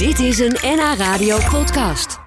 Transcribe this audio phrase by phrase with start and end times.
[0.00, 2.18] Dit is een NH Radio podcast.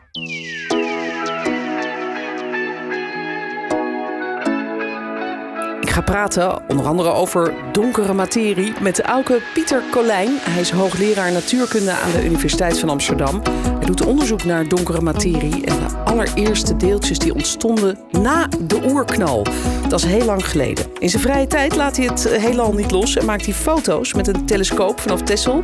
[5.81, 10.29] Ik ga praten onder andere over donkere materie met de Auke Pieter Colijn.
[10.39, 13.41] Hij is hoogleraar natuurkunde aan de Universiteit van Amsterdam.
[13.77, 19.45] Hij doet onderzoek naar donkere materie en de allereerste deeltjes die ontstonden na de oerknal.
[19.93, 20.85] Dat is heel lang geleden.
[20.99, 24.27] In zijn vrije tijd laat hij het heelal niet los en maakt hij foto's met
[24.27, 25.61] een telescoop vanaf Texel.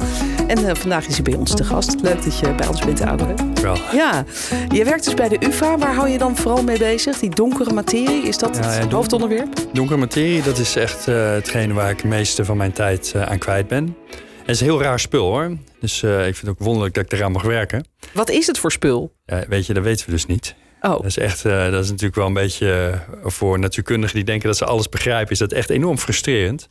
[0.48, 2.02] En uh, vandaag is hij bij ons te gast.
[2.02, 3.34] Leuk dat je bij ons bent, Auke.
[3.62, 3.78] Wel.
[3.92, 4.26] Ja,
[4.72, 5.78] je werkt dus bij de UvA.
[5.78, 7.20] Waar hou je dan vooral mee bezig?
[7.20, 9.54] Die donkere materie, is dat Ja, het hoofdonderwerp?
[9.74, 13.22] Donkere materie, dat is echt eh, hetgene waar ik het meeste van mijn tijd eh,
[13.22, 13.96] aan kwijt ben.
[14.40, 15.58] Het is een heel raar spul hoor.
[15.80, 17.86] Dus eh, ik vind het ook wonderlijk dat ik eraan mag werken.
[18.14, 19.14] Wat is het voor spul?
[19.26, 20.56] Ja, weet je, dat weten we dus niet.
[20.82, 24.26] Oh, Dat is echt, eh, dat is natuurlijk wel een beetje eh, voor natuurkundigen die
[24.26, 26.70] denken dat ze alles begrijpen, is dat echt enorm frustrerend.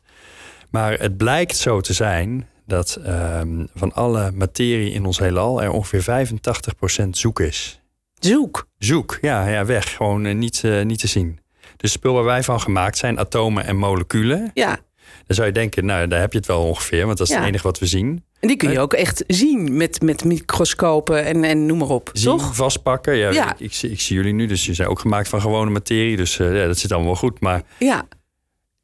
[0.70, 5.70] Maar het blijkt zo te zijn dat ehm, van alle materie in ons heelal er
[5.70, 7.80] ongeveer 85% zoek is.
[8.18, 8.66] zoek.
[8.78, 9.96] Zoek, ja, ja weg.
[9.96, 11.40] Gewoon eh, niet, niet te zien.
[11.60, 14.50] Dus het spul waar wij van gemaakt zijn, atomen en moleculen.
[14.54, 14.78] Ja,
[15.26, 17.38] Dan zou je denken, nou, daar heb je het wel ongeveer, want dat is Ja.
[17.38, 18.22] het enige wat we zien.
[18.40, 22.10] en die kun je ook echt zien met, met microscopen en, en noem maar op.
[22.12, 22.56] Zien, Toch?
[22.56, 23.14] vastpakken.
[23.16, 23.52] Ja, Ja.
[23.52, 26.16] Ik, ik, zie- ik zie jullie nu, dus je zijn ook gemaakt van gewone materie.
[26.16, 27.40] Dus eh, ja, dat zit allemaal wel goed.
[27.40, 28.06] Maar Ja,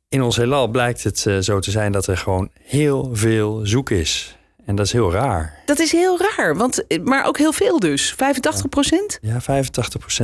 [0.09, 3.91] in ons heelal blijkt het eh, zo te zijn dat er gewoon heel veel zoek
[3.91, 4.37] is.
[4.67, 5.63] En dat is heel raar.
[5.67, 6.57] dat is heel raar.
[6.57, 8.13] Want, maar ook heel veel dus.
[8.17, 9.19] 85 procent?
[9.23, 9.45] Ja, 85%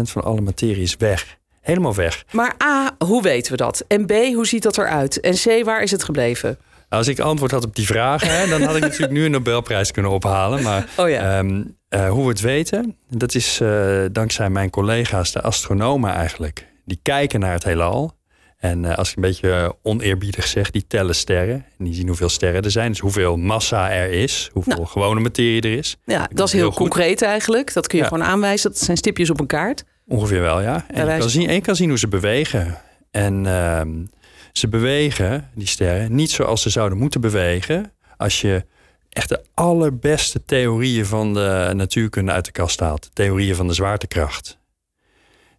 [0.03, 1.39] van alle materie is weg.
[1.61, 2.25] Helemaal weg.
[2.33, 3.85] Maar A, hoe weten we dat?
[3.89, 5.21] En B, hoe ziet dat eruit?
[5.21, 6.59] En C, waar is het gebleven?
[6.89, 9.91] Als ik antwoord had op die vragen, hè, dan had ik natuurlijk nu een Nobelprijs
[9.91, 10.63] kunnen ophalen.
[10.63, 11.39] Maar Oh ja.
[11.39, 16.67] Ehm, eh, hoe we het weten, dat is eh, dankzij mijn collega's, de astronomen eigenlijk.
[16.85, 18.19] Die kijken naar het heelal.
[18.57, 21.65] En eh, als ik een beetje oneerbiedig zeg, die tellen sterren.
[21.79, 22.91] En die zien hoeveel sterren er zijn.
[22.91, 24.51] Dus hoeveel massa er is.
[24.53, 24.87] Hoeveel Nou.
[24.87, 25.97] gewone materie er is.
[26.05, 27.73] Ja, dat is heel, concreet eigenlijk.
[27.73, 28.11] Dat kun je Ja.
[28.11, 28.71] gewoon aanwijzen.
[28.71, 29.85] Dat zijn stipjes op een kaart.
[30.11, 30.85] Ongeveer wel, ja.
[30.89, 32.79] En je kan, zien, en je kan zien hoe ze bewegen.
[33.11, 34.05] En ehm,
[34.53, 37.93] ze bewegen, die sterren, niet zoals ze zouden moeten bewegen.
[38.17, 38.65] Als je
[39.09, 43.11] echt de allerbeste theorieën van de natuurkunde uit de kast haalt.
[43.13, 44.59] Theorieën van de zwaartekracht.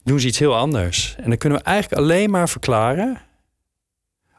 [0.03, 1.15] Doen ze iets heel anders.
[1.17, 3.21] En dan kunnen we eigenlijk alleen maar verklaren...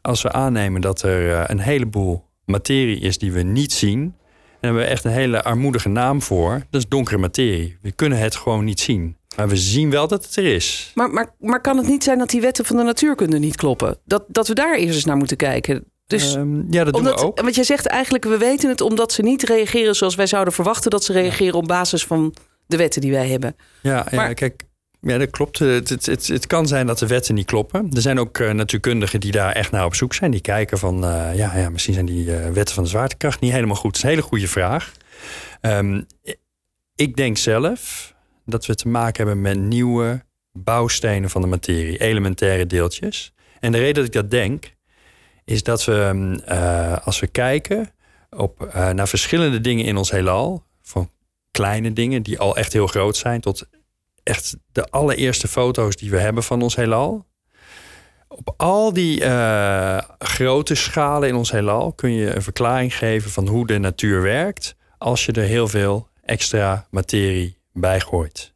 [0.00, 4.16] als we aannemen dat er eh, een heleboel materie is die we niet zien...
[4.62, 6.62] Hebben we echt een hele armoedige naam voor.
[6.70, 7.78] Dat is donkere materie.
[7.82, 9.16] We kunnen het gewoon niet zien.
[9.36, 10.90] Maar we zien wel dat het er is.
[10.94, 13.98] Maar, maar, maar kan het niet zijn dat die wetten van de natuurkunde niet kloppen?
[14.04, 15.84] Dat, dat we daar eerst eens naar moeten kijken.
[16.06, 17.40] Dus Ehm, ja, dat doen omdat, we ook.
[17.40, 20.90] Want jij zegt eigenlijk, we weten het omdat ze niet reageren zoals wij zouden verwachten
[20.90, 22.34] dat ze reageren op basis van
[22.66, 23.56] de wetten die wij hebben.
[23.82, 24.62] Ja, ja maar- kijk,
[25.02, 25.58] ja, dat klopt.
[25.58, 27.90] Het, het, het, kan zijn dat de wetten niet kloppen.
[27.92, 30.30] Er zijn ook eh, natuurkundigen die daar echt naar op zoek zijn.
[30.30, 33.52] Die kijken van, eh, ja, ja, misschien zijn die eh, wetten van de zwaartekracht niet
[33.52, 33.90] helemaal goed.
[33.90, 34.92] Dat is een hele goede vraag.
[35.60, 36.02] Ehm,
[36.94, 38.12] ik denk zelf
[38.44, 41.98] dat we te maken hebben met nieuwe bouwstenen van de materie.
[41.98, 43.34] Elementaire deeltjes.
[43.60, 44.74] En de reden dat ik dat denk,
[45.44, 47.94] is dat we, ehm, eh, als we kijken
[48.30, 50.64] op, eh, naar verschillende dingen in ons heelal...
[50.82, 51.10] van
[51.50, 53.40] kleine dingen die al echt heel groot zijn...
[53.40, 53.68] tot
[54.22, 57.26] echt de allereerste foto's die we hebben van ons heelal.
[58.28, 63.48] Op al die eh, grote schalen in ons heelal kun je een verklaring geven van
[63.48, 68.52] hoe de natuur werkt als je er heel veel extra materie bij gooit.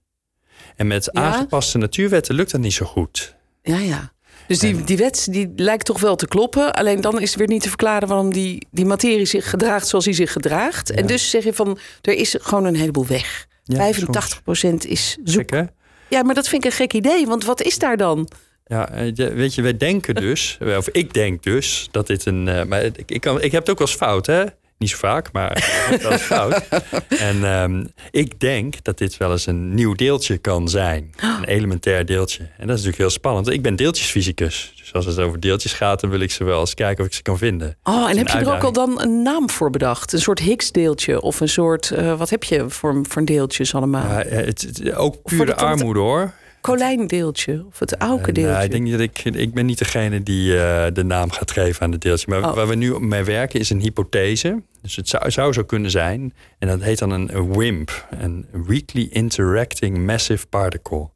[0.76, 1.22] En met Ja?
[1.22, 3.34] aangepaste natuurwetten lukt dat niet zo goed.
[3.62, 4.14] Ja, ja.
[4.46, 6.74] Dus die, die wet die lijkt toch wel te kloppen.
[6.74, 10.04] Alleen dan is het weer niet te verklaren waarom die, die materie zich gedraagt zoals
[10.04, 10.90] hij zich gedraagt.
[10.90, 13.45] En dus zeg je van, er is gewoon een heleboel weg.
[13.66, 15.54] Ja, 85% is zoek.
[15.54, 15.68] Gek?
[16.08, 17.26] Ja, maar dat vind ik een gek idee.
[17.26, 18.28] Want wat is daar dan?
[18.66, 22.48] Ja, eh, weet je, wij denken dus, of ik denk dus, dat dit een.
[22.48, 24.44] eh, maar ik, ik, kan, ik heb het ook wel eens fout, hè?
[24.78, 25.52] Niet zo vaak, maar
[26.02, 26.62] wel eens fout.
[27.08, 31.12] En ehm, ik denk dat dit wel eens een nieuw deeltje kan zijn.
[31.16, 32.42] Een elementair deeltje.
[32.42, 33.48] En dat is natuurlijk heel spannend.
[33.48, 34.72] Ik ben deeltjesfysicus.
[34.76, 37.16] Dus als het over deeltjes gaat, dan wil ik ze wel eens kijken of ik
[37.16, 37.76] ze kan vinden.
[37.82, 40.12] Oh, en is heb je er ook al dan een naam voor bedacht?
[40.12, 44.06] Een soort Higgs-deeltje of een soort, eh, wat heb je voor, voor deeltjes allemaal?
[44.08, 46.32] Ja, het, het- ook voor pure armoede hoor.
[46.66, 48.56] Kolijndeeltje of het En, auke-deeltje?
[48.56, 51.82] eh, ik denk dat ik, ik ben niet degene die eh, de naam gaat geven
[51.82, 52.26] aan het deeltje.
[52.28, 52.54] Maar Oh.
[52.54, 54.62] waar we nu mee werken is een hypothese.
[54.82, 56.34] Dus het zou, zou zo kunnen zijn.
[56.58, 58.06] En dat heet dan een, een WIMP.
[58.18, 61.10] Een Weakly Interacting Massive Particle.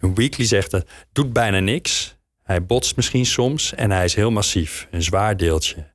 [0.00, 2.16] Een weakly zegt dat doet bijna niks.
[2.42, 4.88] Hij botst misschien soms en hij is heel massief.
[4.90, 5.88] Een zwaar deeltje.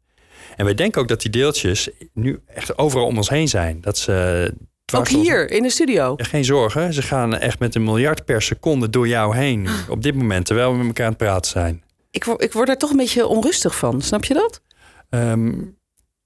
[0.55, 3.81] En wij denken ook dat die deeltjes nu echt overal om ons heen zijn.
[3.81, 4.53] Dat ze
[4.93, 6.13] ook hier in de studio.
[6.17, 6.93] ja, geen zorgen.
[6.93, 9.67] Ze gaan echt met een miljard per seconde door jou heen.
[9.89, 11.83] Op dit moment, terwijl we met elkaar aan het praten zijn.
[12.11, 14.01] Ik, word- ik word er toch een beetje onrustig van.
[14.01, 14.61] Snap je dat?
[15.09, 15.51] Ehm,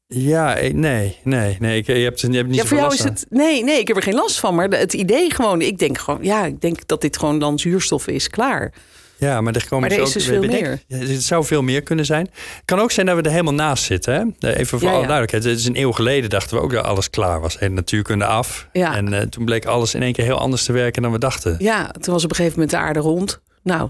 [0.08, 1.78] Ja, nee, nee, nee.
[1.78, 3.26] Ik, je hebt, je hebt niet Ja, voor jou is het.
[3.30, 4.56] Nee, nee, ik heb er geen last van.
[4.56, 5.62] Maar het idee gewoon.
[5.62, 6.20] Ik denk gewoon.
[6.24, 8.30] Ja, ik denk dat dit gewoon dan zuurstof is.
[8.30, 8.74] Klaar.
[9.20, 10.82] Ja, maar er, komen Maar er zo is ook- dus veel meer.
[10.88, 12.26] Ja, Het zou veel meer kunnen zijn.
[12.34, 14.36] Het kan ook zijn dat we er helemaal naast zitten.
[14.40, 14.54] Hè?
[14.54, 15.44] Even voor Ja, alle duidelijkheid.
[15.44, 17.60] Het is een eeuw geleden dachten we ook dat alles klaar was.
[17.60, 18.68] Hele natuurkunde af.
[18.74, 18.96] Ja.
[18.96, 21.56] En eh, toen bleek alles in één keer heel anders te werken dan we dachten.
[21.60, 23.40] Ja, toen was op een gegeven moment de aarde rond.
[23.64, 23.90] Nou,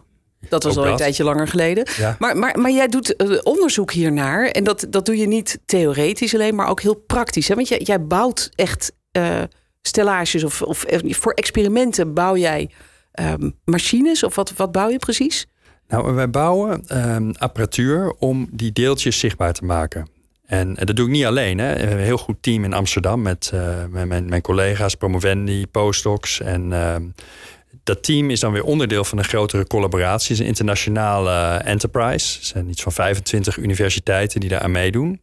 [0.50, 1.88] dat was Ook al een tijdje langer geleden.
[1.98, 2.16] Ja.
[2.20, 4.46] Maar, maar, maar jij doet eh, onderzoek hiernaar.
[4.48, 7.48] En dat, dat doe je niet theoretisch alleen, maar ook heel praktisch.
[7.48, 7.56] Hè?
[7.56, 9.42] Want jij, jij bouwt echt eh,
[9.82, 12.70] stellages of, of eh, voor experimenten bouw jij
[13.66, 14.24] machines.
[14.24, 15.48] Of wat, wat bouw je precies?
[15.88, 20.08] Nou, wij bouwen ehm, apparatuur om die deeltjes zichtbaar te maken.
[20.46, 21.58] En eh, dat doe ik niet alleen.
[21.58, 21.74] Hè.
[21.74, 25.68] We hebben een heel goed team in Amsterdam met, eh, met mijn, mijn collega's, promovendi,
[25.68, 26.42] postdocs.
[26.42, 27.04] En ehm,
[27.84, 30.28] dat team is dan weer onderdeel van een grotere collaboratie.
[30.28, 32.40] Het is een internationale enterprise.
[32.40, 35.22] Er zijn iets van 25 universiteiten die daar aan meedoen.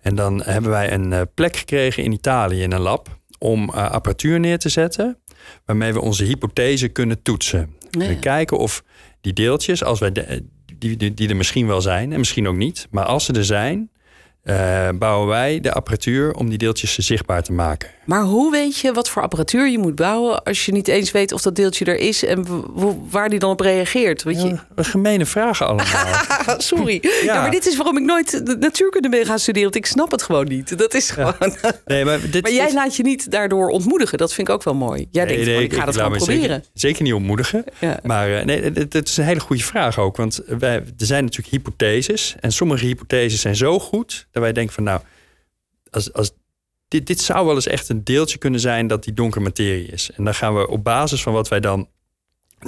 [0.00, 3.90] En dan hebben wij een eh, plek gekregen in Italië in een lab om eh,
[3.90, 5.18] apparatuur neer te zetten.
[5.64, 7.74] Waarmee we onze hypothese kunnen toetsen.
[7.90, 8.84] We kijken of
[9.20, 10.44] die deeltjes, als wij de-
[10.78, 13.44] die, die, die er misschien wel zijn en misschien ook niet, maar als ze er
[13.44, 13.90] zijn,
[14.42, 17.90] eh, bouwen wij de apparatuur om die deeltjes zichtbaar te maken.
[18.10, 21.32] Maar hoe weet je wat voor apparatuur je moet bouwen als je niet eens weet
[21.32, 22.46] of dat deeltje er is en
[23.10, 24.22] waar die dan op reageert?
[24.22, 24.48] Weet je?
[24.50, 26.14] Ja, wat gemene vragen allemaal.
[26.58, 27.10] Sorry.
[27.24, 27.40] Ja.
[27.40, 29.70] maar dit is waarom ik nooit de natuurkunde ben gaan studeren.
[29.70, 30.78] Want ik snap het gewoon niet.
[30.78, 31.34] Dat is gewoon.
[31.84, 34.18] nee, maar dit Maar jij is- laat je niet daardoor ontmoedigen.
[34.18, 35.06] Dat vind ik ook wel mooi.
[35.10, 36.40] Jij denkt gewoon, ik ga dat gewoon proberen.
[36.42, 37.64] Zeker, zeker niet ontmoedigen.
[38.02, 40.16] Maar eh, nee, het, het is een hele goede vraag ook.
[40.16, 42.34] Want wij, er zijn natuurlijk hypotheses.
[42.40, 45.00] En sommige hypotheses zijn zo goed dat wij denken van nou,
[45.90, 46.30] als, als
[46.90, 50.10] dit, dit zou wel eens echt een deeltje kunnen zijn dat die donkere materie is.
[50.10, 51.88] En dan gaan we op basis van wat wij dan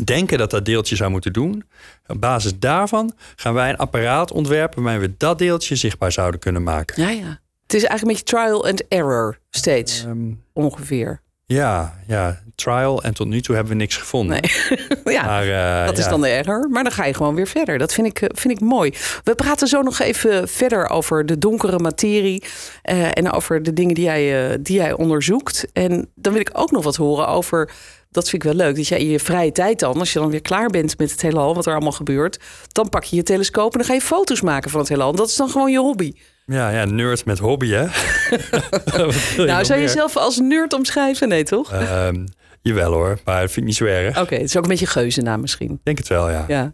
[0.05, 1.65] denken dat dat deeltje zou moeten doen.
[2.07, 6.63] Op basis daarvan gaan wij een apparaat ontwerpen waarmee we dat deeltje zichtbaar zouden kunnen
[6.63, 7.03] maken.
[7.03, 7.41] Ja, ja.
[7.63, 10.05] Het is eigenlijk een beetje trial and error steeds.
[10.05, 11.21] Ehm, ongeveer.
[11.47, 13.03] Ja, ja, trial.
[13.03, 14.41] En tot nu toe hebben we niks gevonden.
[14.41, 15.15] Nee.
[15.17, 15.25] ja.
[15.25, 15.49] Maar,
[15.81, 16.11] eh, Dat is ja.
[16.11, 17.79] dan de error, maar dan ga je gewoon weer verder.
[17.79, 18.95] Dat vind ik, eh, vind ik mooi.
[19.25, 22.45] We praten zo nog even verder over de donkere materie
[22.83, 25.67] eh, en over de dingen die jij, die jij onderzoekt.
[25.73, 27.71] En dan wil ik ook nog wat horen over,
[28.11, 30.31] dat vind ik wel leuk, dat jij in je vrije tijd dan, als je dan
[30.31, 33.73] weer klaar bent met het heelal, wat er allemaal gebeurt, dan pak je je telescoop
[33.73, 35.15] en dan ga je foto's maken van het heelal.
[35.15, 36.13] Dat is dan gewoon je hobby.
[36.45, 37.87] Ja, ja, nerd met hobby, hè?
[39.47, 41.29] Nou, zou je jezelf als nerd omschrijven?
[41.29, 41.73] Nee, toch?
[41.73, 42.27] Ehm,
[42.63, 44.21] jawel hoor, maar dat vind ik niet zo erg.
[44.21, 45.71] Oké, het is ook een beetje geuzennaam misschien.
[45.71, 46.45] Ik denk het wel, ja.
[46.49, 46.73] Ja.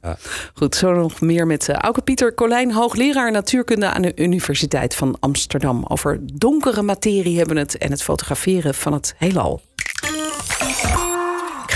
[0.54, 5.16] Goed, zo nog meer met uh, Auke Pieter Colijn, hoogleraar natuurkunde aan de Universiteit van
[5.20, 5.84] Amsterdam.
[5.88, 9.60] Over donkere materie hebben we het en het fotograferen van het heelal.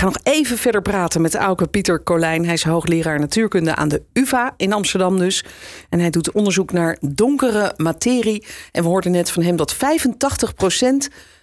[0.03, 2.45] Ga nog even verder praten met Auke Pieter Colijn.
[2.45, 5.45] Hij is hoogleraar natuurkunde aan de UvA in Amsterdam dus.
[5.89, 8.45] En hij doet onderzoek naar donkere materie.
[8.71, 9.77] En we hoorden net van hem dat 85%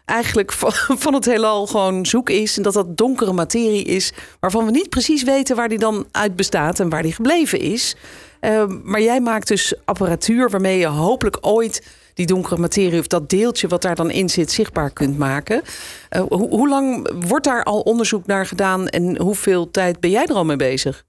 [0.05, 0.53] eigenlijk
[1.05, 2.57] van het heelal gewoon zoek is.
[2.57, 6.37] En dat dat donkere materie is waarvan we niet precies weten waar die dan uit
[6.37, 7.97] bestaat en waar die gebleven is.
[8.41, 11.83] Uh, maar jij maakt dus apparatuur waarmee je hopelijk ooit
[12.21, 15.63] die donkere materie of dat deeltje wat daar dan in zit zichtbaar kunt maken.
[16.11, 20.27] Uh, ho hoe lang wordt daar al onderzoek naar gedaan en hoeveel tijd ben jij
[20.27, 21.05] er al mee bezig?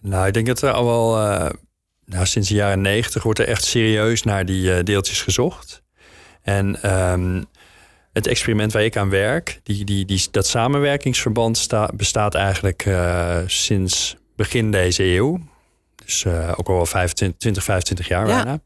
[0.00, 1.50] Nou, ik denk dat er al wel, uh,
[2.04, 5.82] nou, sinds de jaren negentig wordt er echt serieus naar die uh, deeltjes gezocht.
[6.42, 7.44] En um,
[8.12, 12.88] het experiment waar ik aan werk, die, die, die, dat samenwerkingsverband sta, bestaat eigenlijk
[13.46, 15.38] sinds begin deze eeuw.
[16.04, 18.34] Dus ook al wel 25, 20, 25 jaar ja.
[18.34, 18.60] bijna.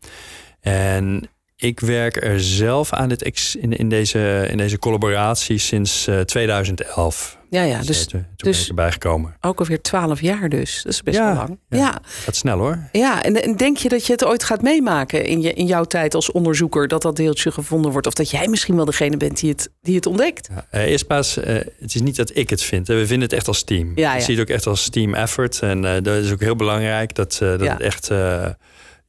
[0.61, 1.31] En
[1.63, 6.21] ik werk er zelf aan dit ex, in, in, deze, in deze collaboratie sinds uh,
[6.21, 7.41] 2011.
[7.51, 9.37] Ja, ja, dus, toen dus ben ik erbij gekomen.
[9.41, 10.83] Ook alweer 12 jaar dus.
[10.83, 11.59] Dat is best ja, wel lang.
[11.69, 11.99] Ja, ja.
[12.05, 12.89] Gaat snel hoor.
[12.93, 15.85] Ja, en, en, denk je dat je het ooit gaat meemaken in, je, in jouw
[15.85, 18.07] tijd als onderzoeker, dat dat deeltje gevonden wordt?
[18.07, 20.49] Of dat jij misschien wel degene bent die het, die het ontdekt?
[20.55, 22.87] Ja, uh, eerst pas, uh, het is niet dat ik het vind.
[22.87, 22.95] Hè.
[22.95, 23.93] We vinden het echt als team.
[23.95, 24.15] Ja, ja.
[24.15, 25.61] Je ziet het ook echt als team effort.
[25.61, 28.11] En uh, dat is ook heel belangrijk dat, dat het echt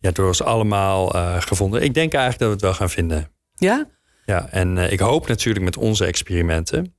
[0.03, 1.81] ja, door ons allemaal uh, gevonden.
[1.81, 3.27] Ik denk eigenlijk dat we het wel gaan vinden.
[3.55, 3.87] Ja?
[4.25, 6.95] Ja, en uh, ik hoop natuurlijk met onze experimenten.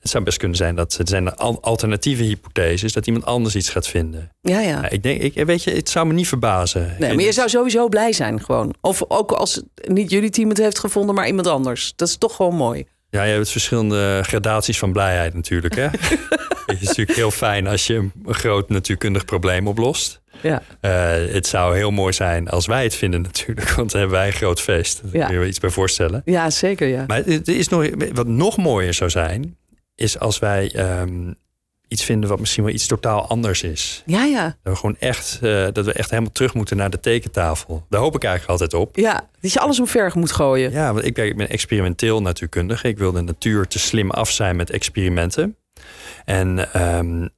[0.00, 3.86] Het zou best kunnen zijn dat er zijn alternatieve hypotheses dat iemand anders iets gaat
[3.86, 4.30] vinden.
[4.40, 4.88] Ja, ja.
[4.88, 6.96] ik denk, ik, weet je, het zou me niet verbazen.
[6.98, 8.74] Nee, maar je zou sowieso blij zijn gewoon.
[8.80, 11.92] Of ook als niet jullie team het heeft gevonden, maar iemand anders.
[11.96, 12.86] Dat is toch gewoon mooi.
[13.10, 15.74] Ja, je hebt verschillende gradaties van blijheid natuurlijk.
[15.74, 15.88] Hè?
[16.70, 20.20] het is natuurlijk heel fijn als je een groot natuurkundig probleem oplost.
[20.42, 20.62] Ja.
[20.80, 23.70] Uh, het zou heel mooi zijn als wij het vinden natuurlijk.
[23.76, 25.00] Want dan hebben wij een groot feest.
[25.02, 25.26] Daar ja.
[25.26, 26.22] kun je iets bij voorstellen.
[26.24, 27.04] Ja, zeker ja.
[27.06, 29.56] Maar er is nog, wat nog mooier zou zijn...
[29.94, 31.36] is als wij um,
[31.90, 34.02] iets vinden wat misschien wel iets totaal anders is.
[34.06, 34.44] Ja, ja.
[34.62, 37.86] Dat we gewoon echt, uh, dat we echt helemaal terug moeten naar de tekentafel.
[37.88, 38.96] Daar hoop ik eigenlijk altijd op.
[38.96, 40.72] Ja, dat je alles omver moet gooien.
[40.72, 42.88] Ja, want ik ben, ik ben experimenteel natuurkundige.
[42.88, 45.56] Ik wil de natuur te slim af zijn met experimenten.
[46.24, 47.30] En um,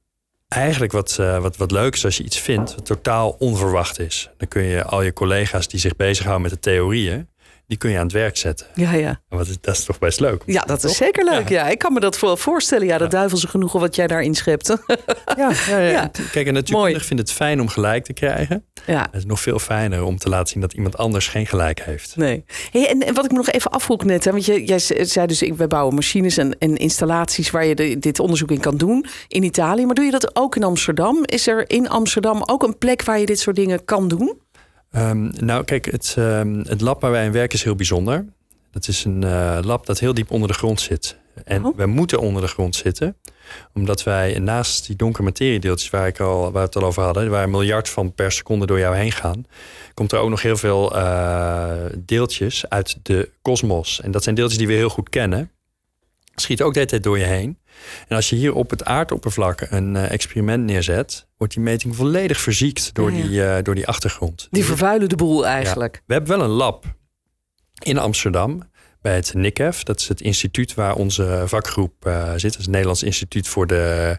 [0.47, 4.29] eigenlijk wat, uh, wat, wat leuk is als je iets vindt wat totaal onverwacht is.
[4.37, 7.27] Dan kun je al je collega's die zich bezighouden met de theorieën
[7.73, 8.67] die kun je aan het werk zetten.
[8.75, 9.21] Ja, ja.
[9.29, 10.43] Wat, dat is toch best leuk?
[10.45, 11.49] Ja, dat is zeker leuk.
[11.49, 11.69] Ja.
[11.69, 12.87] ik kan me dat voorstellen.
[12.87, 13.09] Ja, de ja.
[13.09, 14.67] duivelse genoegen wat jij daarin schept.
[15.37, 16.11] Ja, ja, ja.
[16.31, 18.65] kijk, en natuurlijk vind het fijn om gelijk te krijgen.
[18.85, 19.01] Ja.
[19.01, 22.15] Het is nog veel fijner om te laten zien dat iemand anders geen gelijk heeft.
[22.15, 22.43] Nee.
[22.71, 25.51] Hey, en, wat ik me nog even afvroeg net, hè, want je, jij zei dus,
[25.55, 29.43] wij bouwen machines en, en installaties waar je de, dit onderzoek in kan doen in
[29.43, 29.85] Italië.
[29.85, 31.17] Maar doe je dat ook in Amsterdam?
[31.25, 34.41] Is er in Amsterdam ook een plek waar je dit soort dingen kan doen?
[34.95, 38.25] Um, nou, kijk, het, um, het lab waar wij in werken is heel bijzonder.
[38.71, 41.17] Dat is een uh, lab dat heel diep onder de grond zit.
[41.43, 41.77] En oh.
[41.77, 43.17] wij moeten onder de grond zitten,
[43.73, 47.29] omdat wij naast die donkere materiedeeltjes waar, ik al, waar we het al over hadden,
[47.29, 49.45] waar een miljard van per seconde door jou heen gaan,
[49.93, 54.01] komt er ook nog heel veel uh, deeltjes uit de kosmos.
[54.01, 55.51] En dat zijn deeltjes die we heel goed kennen.
[56.35, 57.57] Schiet ook de hele tijd door je heen.
[58.07, 62.39] En als je hier op het aardoppervlak een uh, experiment neerzet, wordt die meting volledig
[62.39, 64.47] verziekt door, Die, uh, door die achtergrond.
[64.51, 65.95] Die vervuilen de boel eigenlijk.
[65.95, 66.01] Ja.
[66.05, 66.85] We hebben wel een lab
[67.83, 68.71] in Amsterdam
[69.03, 69.83] bij het NICEF.
[69.83, 72.41] Dat is het instituut waar onze vakgroep uh, zit.
[72.41, 74.17] Dat is het Nederlands Instituut voor de,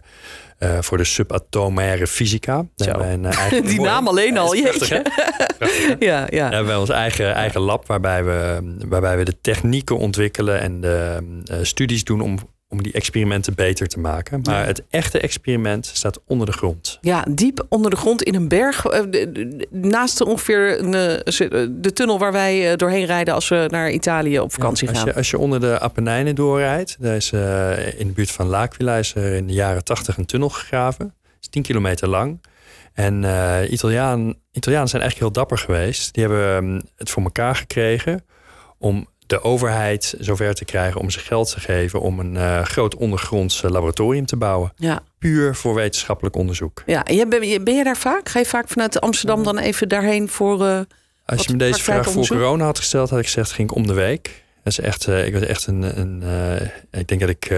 [0.59, 2.65] uh, voor de Subatomaire Fysica.
[2.75, 5.05] Een, eigen die naam alleen al, jeetje.
[5.99, 6.49] ja, ja.
[6.49, 11.19] We hebben ons eigen, eigen lab waarbij we, waarbij we de technieken ontwikkelen en de
[11.61, 12.37] studies doen om
[12.75, 14.41] om die experimenten beter te maken.
[14.43, 16.97] Maar het echte experiment staat onder de grond.
[17.01, 18.85] Ja, diep onder de grond in een berg.
[18.85, 19.01] Eh,
[19.69, 20.83] naast ongeveer eh,
[21.71, 24.99] de tunnel waar wij eh, doorheen rijden als we naar Italië op vakantie ja, als
[24.99, 25.09] gaan.
[25.09, 27.31] Je, als je onder de Apennijnen doorrijdt, daar is
[27.97, 31.13] in de buurt van L'Aquila is er in de jaren tachtig een tunnel gegraven.
[31.41, 32.39] Is 10 kilometer lang.
[32.93, 36.13] En uh, Italiaan, Italianen zijn eigenlijk heel dapper geweest.
[36.13, 38.25] Die hebben um, het voor elkaar gekregen
[38.77, 42.95] om de overheid zover te krijgen om ze geld te geven om een uh, groot
[42.95, 44.73] ondergronds laboratorium te bouwen.
[44.75, 45.03] Ja.
[45.19, 46.83] Puur voor wetenschappelijk onderzoek.
[46.85, 48.29] Ja, en ben, ben je daar vaak?
[48.29, 50.61] Ga je vaak vanuit Amsterdam dan even daarheen voor.
[50.61, 50.79] Uh,
[51.25, 53.87] Als je me deze vraag voor corona had gesteld, had ik gezegd: ging ik om
[53.87, 54.43] de week.
[54.63, 55.99] Dat is echt, uh, ik was echt een.
[55.99, 56.23] een
[56.91, 57.51] ik denk dat ik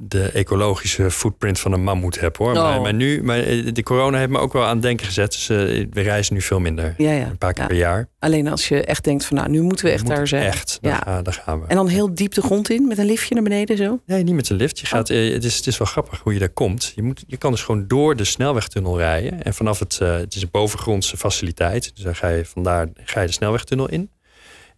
[0.00, 2.52] de ecologische footprint van een mammoet heb hoor.
[2.52, 2.62] Oh.
[2.62, 5.32] Maar, maar, nu, maar eh, de corona heeft me ook wel aan het denken gezet.
[5.32, 6.94] Dus uh, we reizen nu veel minder.
[6.96, 7.26] Ja, ja.
[7.26, 7.68] Een paar keer ja.
[7.68, 8.08] per jaar.
[8.18, 10.42] Alleen als je echt denkt van nou, nu moeten we echt daar zijn.
[10.42, 11.22] Echt, daar, ja.
[11.22, 11.66] daar, gaan we.
[11.66, 14.00] En dan heel diep de grond in met een liftje naar beneden zo?
[14.06, 14.78] Nee, niet met een lift.
[14.78, 15.16] Je gaat, oh.
[15.16, 16.92] het, is, het is wel grappig hoe je daar komt.
[16.94, 19.42] Je, moet, je kan dus gewoon door de snelwegtunnel rijden.
[19.42, 21.90] En vanaf het, uh, het is een bovengrondse faciliteit.
[21.94, 24.10] Dus dan ga je vandaar ga je de snelwegtunnel in.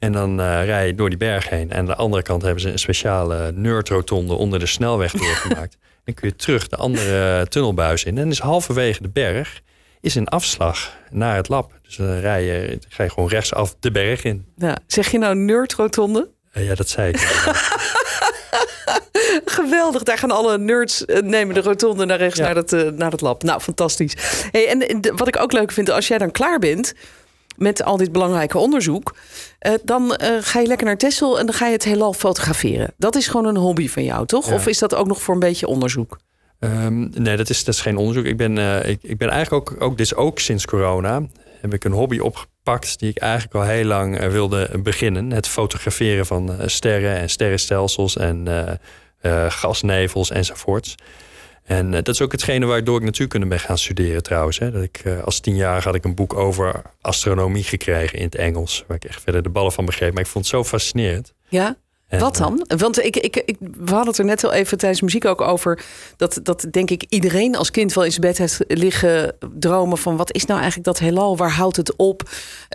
[0.00, 1.70] En dan uh, rij je door die berg heen.
[1.70, 5.76] En aan de andere kant hebben ze een speciale nerdrotonde onder de snelweg doorgemaakt.
[6.04, 8.18] dan kun je terug de andere tunnelbuis in.
[8.18, 9.62] En is halverwege de berg
[10.00, 11.72] is een afslag naar het lab.
[11.82, 14.46] Dus dan rij je, ga je gewoon rechtsaf de berg in.
[14.56, 16.28] Ja, zeg je nou nerdrotonde?
[16.54, 17.18] Uh, ja, dat zei ik.
[19.44, 22.44] Geweldig, daar gaan alle nerds uh, nemen de rotonde naar rechts ja.
[22.44, 23.42] naar, het, uh, naar het lab.
[23.42, 24.16] Nou, fantastisch.
[24.50, 26.94] Hey, en wat ik ook leuk vind, als jij dan klaar bent
[27.60, 29.16] met al dit belangrijke onderzoek,
[29.66, 32.92] uh, dan uh, ga je lekker naar Texel en dan ga je het heelal fotograferen.
[32.96, 34.48] Dat is gewoon een hobby van jou, toch?
[34.48, 34.54] Ja.
[34.54, 36.18] Of is dat ook nog voor een beetje onderzoek?
[36.58, 38.24] Um, nee, dat is, dat is geen onderzoek.
[38.24, 41.22] Ik ben, uh, ik, ik ben eigenlijk ook, ook, dus ook sinds corona,
[41.60, 45.30] heb ik een hobby opgepakt die ik eigenlijk al heel lang wilde beginnen.
[45.30, 48.48] Het fotograferen van sterren en sterrenstelsels en
[49.48, 50.94] gasnevels enzovoorts.
[51.70, 54.58] En uh, dat is ook hetgene waardoor ik natuurkunde ben gaan studeren trouwens.
[54.58, 54.70] Hè.
[54.70, 58.34] Dat ik, uh, als tien jaar had ik een boek over astronomie gekregen in het
[58.34, 58.84] Engels.
[58.86, 60.12] Waar ik echt verder de ballen van begreep.
[60.12, 61.34] Maar ik vond het zo fascinerend.
[61.48, 61.76] Ja?
[62.18, 62.64] Wat dan?
[62.76, 65.84] Want ik, ik, ik, we hadden het er net al even tijdens muziek ook over.
[66.16, 70.16] Dat, dat denk ik iedereen als kind wel in zijn bed heeft liggen dromen van
[70.16, 71.36] wat is nou eigenlijk dat heelal?
[71.36, 72.22] Waar houdt het op?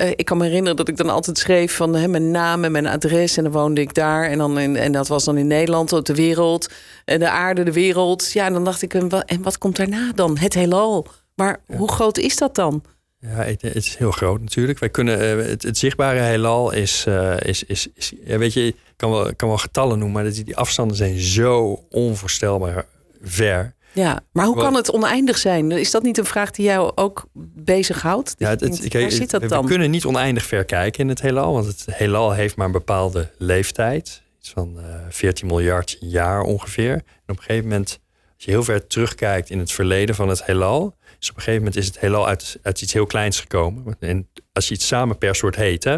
[0.02, 2.72] Uh, ik kan me herinneren dat ik dan altijd schreef van hè, mijn naam en
[2.72, 3.38] mijn adres.
[3.38, 4.30] En dan woonde ik daar.
[4.30, 6.70] En, dan in, en dat was dan in Nederland, op de wereld.
[7.06, 8.32] En de aarde, de wereld.
[8.32, 10.38] Ja, en dan dacht ik, en wat, en wat komt daarna dan?
[10.38, 11.08] Het heelal.
[11.36, 11.78] Maar ja.
[11.78, 12.84] hoe groot is dat dan?
[13.30, 14.80] Ja, het, het, is heel groot natuurlijk.
[14.80, 18.68] Wij kunnen, uh, het, het, zichtbare heelal is, uh, is, is, is ja, weet je,
[18.68, 22.86] ik kan wel, kan wel getallen noemen, maar die afstanden zijn zo onvoorstelbaar
[23.22, 23.74] ver.
[23.96, 25.72] Ja, maar hoe kan het oneindig zijn?
[25.72, 28.36] Is dat niet een vraag die jou ook bezighoudt?
[28.38, 29.62] Ja, het, het, waar zit dat we, dan?
[29.62, 32.72] We kunnen niet oneindig ver kijken in het heelal, want het heelal heeft maar een
[32.72, 34.22] bepaalde leeftijd.
[34.40, 36.94] Iets van uh, 14 miljard jaar ongeveer.
[36.94, 38.00] En op een gegeven moment,
[38.36, 41.66] als je heel ver terugkijkt in het verleden van het heelal, dus op een gegeven
[41.66, 43.96] moment is het heelal uit, uit iets heel kleins gekomen.
[44.00, 45.92] En als je iets samen per soort heet, hè?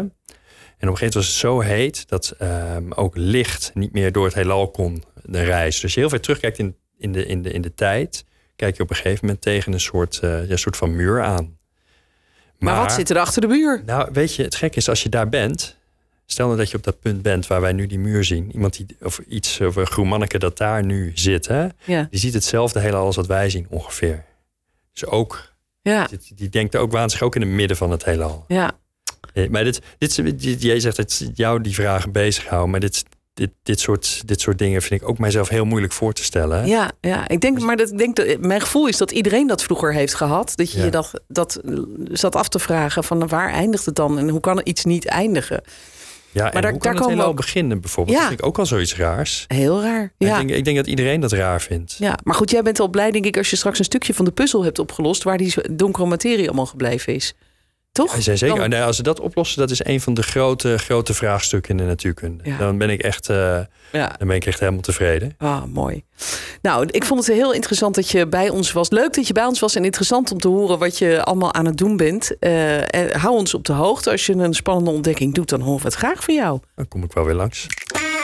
[0.78, 2.34] En op een gegeven moment was het zo heet dat
[2.76, 5.80] um, ook licht niet meer door het heelal kon reizen.
[5.80, 8.24] Dus je heel ver terugkijkt in, in de, in de, in de tijd
[8.56, 11.56] kijk je op een gegeven moment tegen een soort, uh, ja, soort van muur aan.
[12.58, 13.82] Maar, maar, wat zit er achter de muur?
[13.86, 15.76] Nou, weet je, het gek is als je daar bent.
[16.26, 18.52] Stel nou dat je op dat punt bent waar wij nu die muur zien.
[18.52, 21.46] Iemand die, of iets, of een groen manneke dat daar nu zit.
[21.46, 21.66] Hè?
[21.84, 22.06] Ja.
[22.10, 24.24] Die ziet hetzelfde hele als wat wij zien ongeveer.
[25.00, 25.52] Dus ook,
[25.82, 26.06] ja.
[26.06, 28.44] die, die denkt ook waan zich ook in het midden van het heelal.
[28.48, 28.72] Ja.
[29.32, 32.70] Eh, Maar dit, dit, dit, jij zegt dat jou die vragen bezighouden.
[32.70, 36.12] Maar dit, dit, dit, soort, dit soort dingen vind ik ook mijzelf heel moeilijk voor
[36.12, 36.66] te stellen.
[36.66, 37.28] Ja, ja.
[37.28, 40.14] ik denk, maar dat, ik denk dat, mijn gevoel is dat iedereen dat vroeger heeft
[40.14, 40.52] gehad.
[40.54, 40.84] Dat je Ja.
[40.84, 41.60] je dat, dat
[42.04, 45.62] zat af te vragen van waar eindigt het dan en hoe kan iets niet eindigen?
[46.32, 48.16] Ja, Maar en daar- hoe daar kan het ook- beginnen bijvoorbeeld?
[48.16, 48.22] Ja.
[48.22, 49.44] Dat vind ik ook al zoiets raars.
[49.48, 50.02] Heel raar.
[50.18, 50.36] Ik, Ja.
[50.36, 51.96] denk, ik denk dat iedereen dat raar vindt.
[51.98, 54.24] ja, maar goed, jij bent al blij, denk ik, als je straks een stukje van
[54.24, 57.34] de puzzel hebt opgelost waar die donkere materie allemaal gebleven is.
[57.98, 58.16] Toch?
[58.16, 58.56] Ja, zeker.
[58.56, 61.76] Dan- Nee, als ze dat oplossen, dat is een van de grote, grote vraagstukken in
[61.76, 62.44] de natuurkunde.
[62.50, 62.58] Ja.
[62.58, 63.36] Dan ben ik echt, eh,
[63.92, 64.14] ja.
[64.18, 65.34] dan ben ik echt helemaal tevreden.
[65.38, 66.04] Ah, mooi.
[66.62, 68.90] Nou, ik vond het heel interessant dat je bij ons was.
[68.90, 71.64] Leuk dat je bij ons was en interessant om te horen wat je allemaal aan
[71.66, 72.38] het doen bent.
[72.38, 74.10] Eh, en hou ons op de hoogte.
[74.10, 76.60] Als je een spannende ontdekking doet, dan horen we het graag van jou.
[76.74, 77.66] Dan kom ik wel weer langs.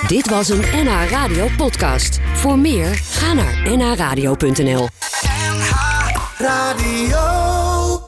[0.07, 2.19] Dit was een NH Radio podcast.
[2.35, 4.88] Voor meer, ga naar nhradio.nl.
[6.38, 7.74] Radio.